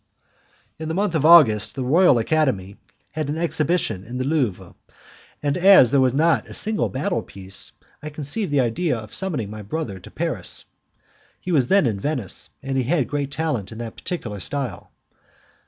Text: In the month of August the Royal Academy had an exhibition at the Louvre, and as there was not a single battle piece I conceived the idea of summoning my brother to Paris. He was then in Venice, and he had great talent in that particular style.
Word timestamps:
In 0.79 0.87
the 0.87 0.95
month 0.95 1.13
of 1.13 1.27
August 1.27 1.75
the 1.75 1.83
Royal 1.83 2.17
Academy 2.17 2.75
had 3.11 3.29
an 3.29 3.37
exhibition 3.37 4.03
at 4.03 4.17
the 4.17 4.23
Louvre, 4.23 4.73
and 5.43 5.55
as 5.55 5.91
there 5.91 6.01
was 6.01 6.15
not 6.15 6.49
a 6.49 6.55
single 6.55 6.89
battle 6.89 7.21
piece 7.21 7.73
I 8.01 8.09
conceived 8.09 8.51
the 8.51 8.61
idea 8.61 8.97
of 8.97 9.13
summoning 9.13 9.51
my 9.51 9.61
brother 9.61 9.99
to 9.99 10.09
Paris. 10.09 10.65
He 11.39 11.51
was 11.51 11.67
then 11.67 11.85
in 11.85 11.99
Venice, 11.99 12.49
and 12.63 12.77
he 12.77 12.83
had 12.85 13.09
great 13.09 13.29
talent 13.29 13.71
in 13.71 13.77
that 13.77 13.95
particular 13.95 14.39
style. 14.39 14.89